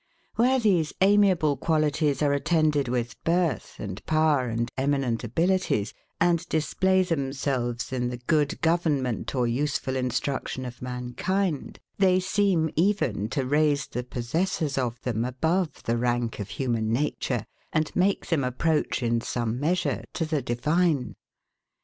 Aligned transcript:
Where 0.35 0.57
these 0.57 0.93
amiable 0.99 1.55
qualities 1.57 2.23
are 2.23 2.33
attended 2.33 2.87
with 2.87 3.23
birth 3.23 3.75
and 3.77 4.03
power 4.07 4.47
and 4.47 4.71
eminent 4.75 5.23
abilities, 5.23 5.93
and 6.19 6.43
display 6.49 7.03
themselves 7.03 7.93
in 7.93 8.09
the 8.09 8.17
good 8.17 8.59
government 8.61 9.35
or 9.35 9.45
useful 9.45 9.95
instruction 9.95 10.65
of 10.65 10.81
mankind, 10.81 11.79
they 11.99 12.19
seem 12.19 12.71
even 12.75 13.29
to 13.29 13.45
raise 13.45 13.85
the 13.85 14.03
possessors 14.03 14.75
of 14.75 14.99
them 15.01 15.23
above 15.23 15.83
the 15.83 15.97
rank 15.97 16.39
of 16.39 16.49
HUMAN 16.49 16.91
NATURE, 16.91 17.45
and 17.71 17.95
make 17.95 18.25
them 18.25 18.43
approach 18.43 19.03
in 19.03 19.21
some 19.21 19.59
measure 19.59 20.03
to 20.15 20.25
the 20.25 20.41
divine. 20.41 21.13